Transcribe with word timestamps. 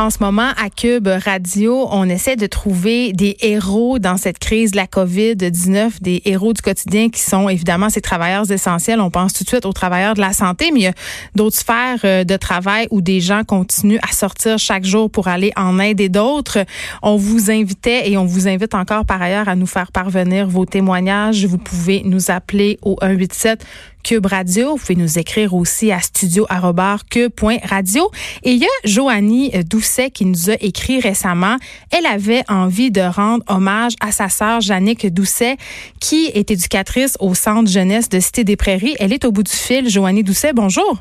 En 0.00 0.10
ce 0.10 0.18
moment, 0.20 0.50
à 0.56 0.70
Cube 0.70 1.08
Radio, 1.08 1.88
on 1.90 2.08
essaie 2.08 2.36
de 2.36 2.46
trouver 2.46 3.12
des 3.12 3.36
héros 3.40 3.98
dans 3.98 4.16
cette 4.16 4.38
crise 4.38 4.70
de 4.70 4.76
la 4.76 4.86
COVID-19, 4.86 6.00
des 6.00 6.22
héros 6.24 6.52
du 6.52 6.62
quotidien 6.62 7.10
qui 7.10 7.20
sont 7.20 7.48
évidemment 7.48 7.90
ces 7.90 8.00
travailleurs 8.00 8.48
essentiels. 8.48 9.00
On 9.00 9.10
pense 9.10 9.32
tout 9.32 9.42
de 9.42 9.48
suite 9.48 9.66
aux 9.66 9.72
travailleurs 9.72 10.14
de 10.14 10.20
la 10.20 10.32
santé, 10.32 10.70
mais 10.72 10.78
il 10.78 10.82
y 10.84 10.86
a 10.86 10.92
d'autres 11.34 11.56
sphères 11.56 11.98
euh, 12.04 12.22
de 12.22 12.36
travail 12.36 12.86
où 12.92 13.00
des 13.00 13.20
gens 13.20 13.42
continuent 13.42 13.98
à 14.08 14.12
sortir 14.12 14.56
chaque 14.56 14.84
jour 14.84 15.10
pour 15.10 15.26
aller 15.26 15.50
en 15.56 15.80
aider 15.80 16.08
d'autres. 16.08 16.58
On 17.02 17.16
vous 17.16 17.50
invitait 17.50 18.08
et 18.08 18.16
on 18.16 18.24
vous 18.24 18.46
invite 18.46 18.76
encore 18.76 19.04
par 19.04 19.20
ailleurs 19.20 19.48
à 19.48 19.56
nous 19.56 19.66
faire 19.66 19.90
parvenir 19.90 20.48
vos 20.48 20.64
témoignages. 20.64 21.44
Vous 21.44 21.58
pouvez 21.58 22.02
nous 22.04 22.30
appeler 22.30 22.78
au 22.82 22.96
187 23.02 23.64
Cube 24.02 24.26
Radio. 24.26 24.72
Vous 24.72 24.78
pouvez 24.78 24.96
nous 24.96 25.18
écrire 25.18 25.54
aussi 25.54 25.92
à 25.92 26.00
studio.cube.radio. 26.00 28.10
Et 28.42 28.52
il 28.52 28.58
y 28.58 28.64
a 28.64 28.68
Joanie 28.84 29.50
Doucet 29.64 30.10
qui 30.10 30.24
nous 30.24 30.50
a 30.50 30.54
écrit 30.60 31.00
récemment. 31.00 31.56
Elle 31.90 32.06
avait 32.06 32.44
envie 32.48 32.90
de 32.90 33.00
rendre 33.00 33.44
hommage 33.48 33.94
à 34.00 34.12
sa 34.12 34.28
sœur 34.28 34.60
Jannick 34.60 35.06
Doucet, 35.12 35.56
qui 36.00 36.26
est 36.34 36.50
éducatrice 36.50 37.16
au 37.20 37.34
Centre 37.34 37.70
jeunesse 37.70 38.08
de 38.08 38.20
Cité 38.20 38.44
des 38.44 38.56
Prairies. 38.56 38.96
Elle 38.98 39.12
est 39.12 39.24
au 39.24 39.32
bout 39.32 39.42
du 39.42 39.52
fil. 39.52 39.88
Joanie 39.88 40.24
Doucet, 40.24 40.52
bonjour. 40.52 40.98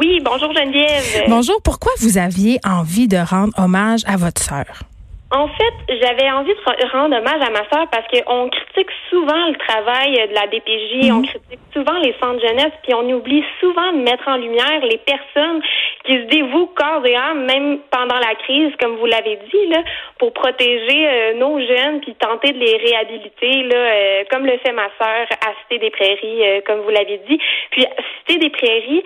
Oui, 0.00 0.20
bonjour 0.24 0.52
Geneviève. 0.52 1.24
Bonjour. 1.28 1.60
Pourquoi 1.62 1.92
vous 2.00 2.18
aviez 2.18 2.58
envie 2.64 3.06
de 3.06 3.16
rendre 3.16 3.52
hommage 3.56 4.00
à 4.06 4.16
votre 4.16 4.42
sœur? 4.42 4.82
En 5.30 5.48
fait, 5.48 5.74
j'avais 6.00 6.30
envie 6.30 6.52
de 6.52 6.92
rendre 6.92 7.16
hommage 7.16 7.42
à 7.42 7.50
ma 7.50 7.68
sœur 7.70 7.88
parce 7.90 8.06
qu'on 8.08 8.48
critique 8.50 8.90
souvent 9.10 9.48
le 9.48 9.56
travail 9.56 10.12
de 10.28 10.34
la 10.34 10.46
DPJ, 10.46 11.10
on 11.10 11.22
critique 11.22 11.60
souvent 11.72 11.98
les 11.98 12.14
centres 12.22 12.40
jeunesse, 12.40 12.72
puis 12.82 12.94
on 12.94 13.08
oublie 13.10 13.42
souvent 13.58 13.92
de 13.92 13.98
mettre 13.98 14.28
en 14.28 14.36
lumière 14.36 14.80
les 14.82 14.98
personnes 14.98 15.60
qui 16.04 16.12
se 16.12 16.26
dévouent 16.26 16.70
corps 16.76 17.04
et 17.06 17.16
âme, 17.16 17.46
même 17.46 17.78
pendant 17.90 18.18
la 18.18 18.34
crise, 18.36 18.72
comme 18.80 18.96
vous 18.96 19.06
l'avez 19.06 19.38
dit, 19.50 19.66
là, 19.68 19.82
pour 20.18 20.32
protéger 20.32 21.08
euh, 21.08 21.34
nos 21.34 21.58
jeunes, 21.58 22.00
puis 22.00 22.14
tenter 22.14 22.52
de 22.52 22.58
les 22.58 22.76
réhabiliter, 22.76 23.62
là, 23.64 23.76
euh, 23.76 24.24
comme 24.30 24.46
le 24.46 24.58
fait 24.58 24.72
ma 24.72 24.88
sœur 24.98 25.26
à 25.46 25.52
Cité 25.62 25.78
des 25.78 25.90
Prairies, 25.90 26.44
euh, 26.44 26.60
comme 26.66 26.80
vous 26.80 26.90
l'avez 26.90 27.20
dit. 27.28 27.38
Puis 27.70 27.84
Cité 28.20 28.38
des 28.38 28.50
Prairies, 28.50 29.02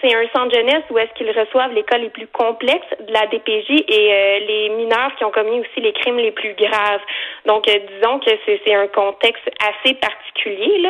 c'est 0.00 0.14
un 0.14 0.28
centre 0.34 0.54
jeunesse 0.54 0.84
où 0.90 0.98
est-ce 0.98 1.12
qu'ils 1.14 1.30
reçoivent 1.30 1.72
les 1.72 1.82
cas 1.82 1.98
les 1.98 2.10
plus 2.10 2.26
complexes 2.28 2.94
de 3.00 3.12
la 3.12 3.26
DPJ 3.26 3.84
et 3.88 4.44
les 4.46 4.68
mineurs 4.70 4.87
qui 5.16 5.24
ont 5.24 5.30
commis 5.30 5.60
aussi 5.60 5.80
les 5.80 5.92
crimes 5.92 6.18
les 6.18 6.32
plus 6.32 6.54
graves. 6.54 7.00
Donc, 7.46 7.64
disons 7.64 8.18
que 8.20 8.30
c'est 8.46 8.74
un 8.74 8.88
contexte 8.88 9.48
assez 9.60 9.94
particulier. 9.94 10.88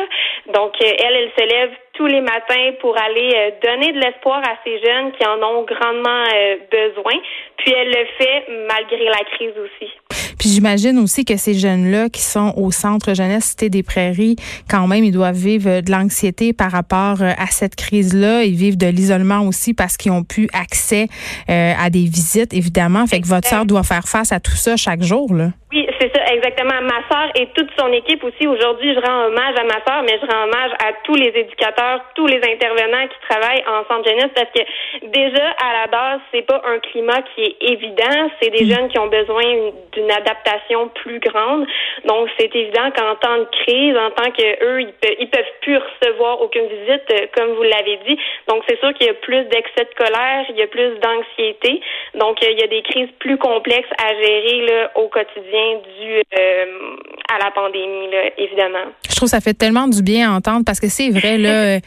Donc, 0.53 0.73
elle, 0.81 1.15
elle 1.15 1.31
se 1.37 1.45
lève 1.45 1.71
tous 1.99 2.05
les 2.05 2.21
matins 2.21 2.71
pour 2.79 2.97
aller 2.97 3.29
euh, 3.35 3.51
donner 3.61 3.91
de 3.91 3.99
l'espoir 3.99 4.41
à 4.47 4.55
ces 4.63 4.79
jeunes 4.79 5.11
qui 5.11 5.27
en 5.27 5.43
ont 5.43 5.63
grandement 5.63 6.23
euh, 6.33 6.55
besoin. 6.71 7.19
Puis 7.57 7.73
elle 7.73 7.89
le 7.89 8.05
fait 8.17 8.45
malgré 8.69 9.03
la 9.03 9.23
crise 9.35 9.53
aussi. 9.57 9.91
Puis 10.39 10.49
j'imagine 10.49 10.97
aussi 10.97 11.25
que 11.25 11.37
ces 11.37 11.53
jeunes-là 11.53 12.09
qui 12.09 12.21
sont 12.21 12.53
au 12.57 12.71
centre 12.71 13.13
jeunesse 13.13 13.49
Cité 13.49 13.69
des 13.69 13.83
Prairies, 13.83 14.35
quand 14.67 14.87
même, 14.87 15.03
ils 15.03 15.11
doivent 15.11 15.35
vivre 15.35 15.81
de 15.81 15.91
l'anxiété 15.91 16.53
par 16.53 16.71
rapport 16.71 17.21
euh, 17.21 17.33
à 17.37 17.47
cette 17.47 17.75
crise-là. 17.75 18.43
Ils 18.43 18.55
vivent 18.55 18.77
de 18.77 18.87
l'isolement 18.87 19.41
aussi 19.41 19.73
parce 19.73 19.97
qu'ils 19.97 20.11
ont 20.11 20.23
pu 20.23 20.49
accès 20.53 21.07
à 21.47 21.89
des 21.89 22.05
visites, 22.05 22.53
évidemment. 22.53 23.05
Fait 23.05 23.21
que 23.21 23.27
votre 23.27 23.47
sœur 23.47 23.65
doit 23.65 23.83
faire 23.83 24.07
face 24.07 24.31
à 24.31 24.39
tout 24.39 24.55
ça 24.55 24.77
chaque 24.77 25.03
jour, 25.03 25.33
là. 25.33 25.51
Oui, 25.71 25.85
c'est 25.99 26.15
ça, 26.15 26.33
exactement. 26.33 26.81
Ma 26.81 27.03
sœur 27.11 27.31
et 27.35 27.47
toute 27.47 27.69
son 27.77 27.91
équipe 27.91 28.23
aussi. 28.23 28.47
Aujourd'hui, 28.47 28.93
je 28.93 28.99
rends 28.99 29.25
hommage 29.25 29.55
à 29.57 29.63
ma 29.63 29.83
sœur, 29.85 30.03
mais 30.03 30.17
je 30.21 30.25
rends 30.25 30.43
hommage 30.43 30.71
à 30.79 30.93
tous 31.03 31.15
les 31.15 31.27
éducateurs, 31.27 32.01
tous 32.15 32.27
les 32.27 32.37
intervenants 32.37 33.07
qui 33.07 33.29
travaillent 33.29 33.63
en 33.67 33.85
centre 33.87 34.07
jeunesse 34.07 34.31
parce 34.33 34.49
que 34.51 35.07
déjà, 35.07 35.49
à 35.59 35.81
la 35.81 35.87
base, 35.87 36.19
c'est 36.31 36.43
pas 36.43 36.61
un 36.65 36.79
climat 36.79 37.21
qui 37.33 37.43
est 37.43 37.55
évident. 37.61 38.29
C'est 38.41 38.49
des 38.49 38.65
mm. 38.65 38.69
jeunes 38.69 38.87
qui 38.89 38.99
ont 38.99 39.07
besoin 39.07 39.43
d'une 39.91 40.11
adaptation 40.11 40.87
plus 40.89 41.19
grande. 41.19 41.67
Donc, 42.05 42.29
c'est 42.37 42.53
évident 42.55 42.91
qu'en 42.95 43.15
temps 43.15 43.37
de 43.37 43.47
crise, 43.63 43.97
en 43.97 44.11
tant 44.11 44.31
qu'eux, 44.31 44.81
ils, 44.81 44.93
peuvent, 44.93 45.15
ils 45.19 45.29
peuvent 45.29 45.53
plus 45.61 45.77
recevoir 45.77 46.41
aucune 46.41 46.67
visite, 46.67 47.03
euh, 47.11 47.25
comme 47.35 47.53
vous 47.55 47.63
l'avez 47.63 47.99
dit. 48.07 48.17
Donc, 48.47 48.63
c'est 48.67 48.79
sûr 48.79 48.93
qu'il 48.93 49.07
y 49.07 49.09
a 49.09 49.15
plus 49.15 49.43
d'excès 49.45 49.85
de 49.85 49.95
colère, 49.97 50.45
il 50.49 50.55
y 50.55 50.61
a 50.61 50.67
plus 50.67 50.97
d'anxiété. 50.99 51.81
Donc, 52.15 52.41
euh, 52.43 52.51
il 52.51 52.59
y 52.59 52.63
a 52.63 52.67
des 52.67 52.81
crises 52.83 53.09
plus 53.19 53.37
complexes 53.37 53.89
à 54.01 54.13
gérer 54.15 54.65
là, 54.67 54.91
au 54.95 55.07
quotidien 55.09 55.79
dû 55.99 56.21
euh, 56.37 56.95
à 57.33 57.43
la 57.43 57.51
pandémie, 57.51 58.11
là, 58.11 58.31
évidemment. 58.37 58.91
Je 59.09 59.15
trouve 59.15 59.27
que 59.27 59.31
ça 59.31 59.41
fait 59.41 59.53
tellement 59.53 59.87
du 59.87 60.01
bien 60.01 60.31
à 60.31 60.35
entendre 60.35 60.63
parce 60.65 60.79
que 60.79 60.89
c'est 60.89 61.09
vrai, 61.09 61.37
là, 61.37 61.49
euh, 61.75 61.79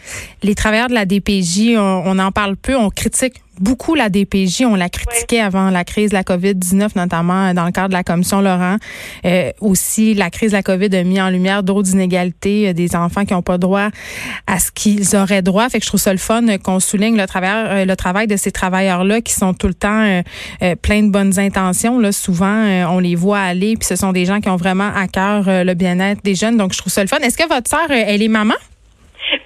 les 0.42 0.54
travailleurs 0.54 0.88
de 0.88 0.94
la 0.94 1.04
DPJ, 1.04 1.76
on, 1.76 2.02
on 2.06 2.18
en 2.18 2.32
parle 2.32 2.56
peu, 2.56 2.76
on 2.76 2.90
critique 2.90 3.34
beaucoup 3.60 3.94
la 3.94 4.08
DPJ. 4.08 4.62
On 4.64 4.74
la 4.74 4.88
critiquait 4.88 5.40
avant 5.40 5.70
la 5.70 5.84
crise 5.84 6.10
de 6.10 6.14
la 6.14 6.22
COVID-19, 6.22 6.90
notamment 6.96 7.54
dans 7.54 7.64
le 7.64 7.72
cadre 7.72 7.88
de 7.88 7.94
la 7.94 8.04
commission 8.04 8.40
Laurent. 8.40 8.76
Euh, 9.24 9.50
aussi, 9.60 10.14
la 10.14 10.30
crise 10.30 10.52
de 10.52 10.56
la 10.56 10.62
COVID 10.62 10.94
a 10.96 11.02
mis 11.04 11.20
en 11.20 11.30
lumière 11.30 11.62
d'autres 11.62 11.92
inégalités, 11.92 12.68
euh, 12.68 12.72
des 12.72 12.96
enfants 12.96 13.24
qui 13.24 13.34
n'ont 13.34 13.42
pas 13.42 13.58
droit 13.58 13.88
à 14.46 14.58
ce 14.58 14.70
qu'ils 14.70 15.16
auraient 15.16 15.42
droit. 15.42 15.68
Fait 15.68 15.78
que 15.78 15.84
je 15.84 15.90
trouve 15.90 16.00
ça 16.00 16.12
le 16.12 16.18
fun 16.18 16.42
qu'on 16.58 16.80
souligne 16.80 17.16
le 17.16 17.26
travail, 17.26 17.50
euh, 17.82 17.84
le 17.84 17.96
travail 17.96 18.26
de 18.26 18.36
ces 18.36 18.52
travailleurs-là 18.52 19.20
qui 19.20 19.32
sont 19.32 19.54
tout 19.54 19.68
le 19.68 19.74
temps 19.74 20.22
euh, 20.62 20.74
pleins 20.76 21.02
de 21.02 21.10
bonnes 21.10 21.38
intentions. 21.38 21.98
Là, 21.98 22.12
souvent, 22.12 22.64
on 22.90 22.98
les 22.98 23.14
voit 23.14 23.40
aller, 23.40 23.76
puis 23.76 23.86
ce 23.86 23.96
sont 23.96 24.12
des 24.12 24.24
gens 24.24 24.40
qui 24.40 24.48
ont 24.48 24.56
vraiment 24.56 24.90
à 24.94 25.08
cœur 25.08 25.44
le 25.46 25.74
bien-être 25.74 26.22
des 26.24 26.34
jeunes. 26.34 26.56
Donc, 26.56 26.72
je 26.72 26.78
trouve 26.78 26.92
ça 26.92 27.02
le 27.02 27.08
fun. 27.08 27.18
Est-ce 27.18 27.36
que 27.36 27.48
votre 27.48 27.68
sœur, 27.68 27.90
elle 27.90 28.22
est 28.22 28.28
maman? 28.28 28.54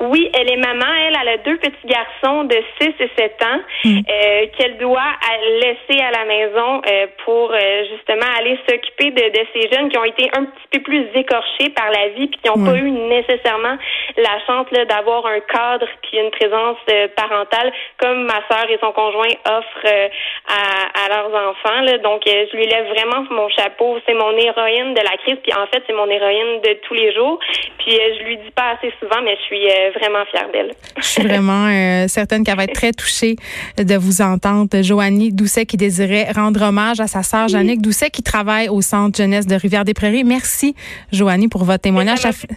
Oui, 0.00 0.30
elle 0.34 0.50
est 0.50 0.56
maman. 0.56 0.86
Elle, 1.06 1.16
elle 1.20 1.28
a 1.28 1.36
deux 1.38 1.56
petits 1.56 1.86
garçons 1.86 2.44
de 2.44 2.56
6 2.80 2.88
et 3.00 3.10
7 3.16 3.42
ans 3.42 3.60
mm. 3.84 3.98
euh, 3.98 4.46
qu'elle 4.56 4.76
doit 4.78 5.12
laisser 5.60 6.02
à 6.02 6.10
la 6.10 6.24
maison 6.24 6.82
euh, 6.86 7.06
pour 7.24 7.52
euh, 7.52 7.84
justement 7.90 8.26
aller 8.38 8.58
s'occuper 8.68 9.10
de, 9.10 9.30
de, 9.30 9.46
ces 9.54 9.70
jeunes 9.72 9.88
qui 9.88 9.98
ont 9.98 10.04
été 10.04 10.28
un 10.36 10.44
petit 10.44 10.68
peu 10.72 10.80
plus 10.80 11.06
écorchés 11.14 11.70
par 11.70 11.90
la 11.90 12.08
vie 12.08 12.28
puis 12.28 12.40
qui 12.42 12.48
n'ont 12.48 12.64
pas 12.64 12.76
eu 12.76 12.90
nécessairement 12.90 13.76
la 14.16 14.38
chance 14.46 14.66
d'avoir 14.70 15.26
un 15.26 15.40
cadre 15.40 15.86
puis 16.02 16.18
une 16.18 16.30
présence 16.30 16.78
parentale 17.16 17.72
comme 17.98 18.24
ma 18.24 18.40
sœur 18.50 18.70
et 18.70 18.78
son 18.80 18.92
conjoint 18.92 19.32
offrent 19.46 20.10
à, 20.48 21.04
à, 21.04 21.08
leurs 21.08 21.34
enfants. 21.48 21.80
Là. 21.82 21.98
Donc, 21.98 22.22
je 22.26 22.56
lui 22.56 22.66
lève 22.66 22.86
vraiment 22.88 23.24
mon 23.30 23.48
chapeau. 23.48 23.98
C'est 24.06 24.14
mon 24.14 24.36
héroïne 24.36 24.94
de 24.94 25.00
la 25.00 25.16
crise 25.18 25.38
puis 25.42 25.52
en 25.54 25.66
fait, 25.66 25.82
c'est 25.86 25.92
mon 25.92 26.08
héroïne 26.08 26.60
de 26.62 26.74
tous 26.86 26.94
les 26.94 27.14
jours. 27.14 27.38
Puis 27.78 27.92
je 27.92 28.24
lui 28.24 28.36
dis 28.38 28.50
pas 28.50 28.76
assez 28.76 28.92
souvent, 29.00 29.22
mais 29.22 29.36
je 29.36 29.42
suis 29.42 29.68
vraiment 29.90 30.24
fière 30.30 30.48
d'elle. 30.52 30.72
Je 30.96 31.06
suis 31.06 31.22
vraiment 31.22 31.66
euh, 31.66 32.08
certaine 32.08 32.44
qu'elle 32.44 32.56
va 32.56 32.64
être 32.64 32.74
très 32.74 32.92
touchée 32.92 33.36
de 33.76 33.96
vous 33.96 34.22
entendre. 34.22 34.82
Joanie 34.82 35.32
Doucet 35.32 35.66
qui 35.66 35.76
désirait 35.76 36.30
rendre 36.32 36.62
hommage 36.62 37.00
à 37.00 37.06
sa 37.06 37.22
sœur 37.22 37.48
Jannick 37.48 37.80
Doucet 37.80 38.10
qui 38.10 38.22
travaille 38.22 38.68
au 38.68 38.80
Centre 38.80 39.16
jeunesse 39.16 39.46
de 39.46 39.54
Rivière-des-Prairies. 39.54 40.24
Merci, 40.24 40.74
Joanie, 41.12 41.48
pour 41.48 41.64
votre 41.64 41.82
témoignage. 41.82 42.20
Ça, 42.20 42.32
fait, 42.32 42.48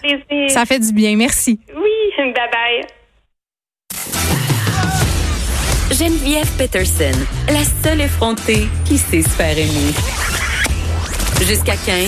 ça 0.47 0.66
fait 0.66 0.79
du 0.79 0.94
bien. 0.94 1.16
Merci. 1.16 1.59
Oui, 1.75 1.91
bye 2.18 2.34
bye. 2.34 2.85
Geneviève 5.91 6.50
Peterson, 6.57 7.18
la 7.47 7.63
seule 7.84 8.01
effrontée 8.01 8.68
qui 8.85 8.97
sait 8.97 9.23
se 9.23 9.29
faire 9.29 9.57
aimer. 9.57 9.94
Jusqu'à 11.41 11.73
15. 11.73 12.06